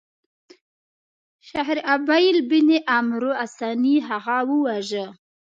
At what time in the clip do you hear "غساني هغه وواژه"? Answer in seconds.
3.39-5.05